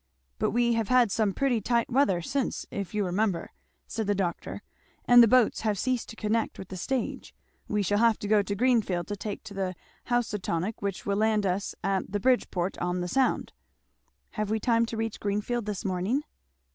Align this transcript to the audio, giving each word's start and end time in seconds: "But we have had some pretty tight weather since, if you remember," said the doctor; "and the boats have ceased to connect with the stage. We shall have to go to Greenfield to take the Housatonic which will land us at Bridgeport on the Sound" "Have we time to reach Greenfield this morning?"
"But 0.39 0.49
we 0.49 0.73
have 0.73 0.87
had 0.87 1.11
some 1.11 1.31
pretty 1.31 1.61
tight 1.61 1.87
weather 1.87 2.23
since, 2.23 2.65
if 2.71 2.91
you 2.95 3.05
remember," 3.05 3.51
said 3.85 4.07
the 4.07 4.15
doctor; 4.15 4.63
"and 5.05 5.21
the 5.21 5.27
boats 5.27 5.61
have 5.61 5.77
ceased 5.77 6.09
to 6.09 6.15
connect 6.15 6.57
with 6.57 6.69
the 6.69 6.75
stage. 6.75 7.35
We 7.67 7.83
shall 7.83 7.99
have 7.99 8.17
to 8.17 8.27
go 8.27 8.41
to 8.41 8.55
Greenfield 8.55 9.05
to 9.09 9.15
take 9.15 9.43
the 9.43 9.75
Housatonic 10.05 10.81
which 10.81 11.05
will 11.05 11.17
land 11.17 11.45
us 11.45 11.75
at 11.83 12.07
Bridgeport 12.11 12.79
on 12.79 13.01
the 13.01 13.07
Sound" 13.07 13.53
"Have 14.31 14.49
we 14.49 14.59
time 14.59 14.87
to 14.87 14.97
reach 14.97 15.19
Greenfield 15.19 15.67
this 15.67 15.85
morning?" 15.85 16.23